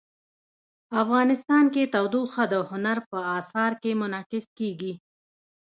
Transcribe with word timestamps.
افغانستان 1.01 1.63
کې 1.73 1.91
تودوخه 1.93 2.43
د 2.53 2.55
هنر 2.69 2.97
په 3.09 3.19
اثار 3.39 3.71
کې 3.81 3.91
منعکس 4.01 4.45
کېږي. 4.59 4.93